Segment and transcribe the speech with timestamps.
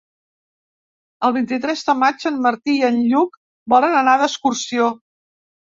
[1.29, 3.39] El vint-i-tres de maig en Martí i en Lluc
[3.77, 4.95] volen anar d'excursió.